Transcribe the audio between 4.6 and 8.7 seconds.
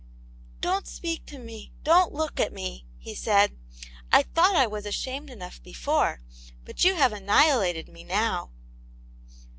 was ashamed enough before, but you have annihilated me now."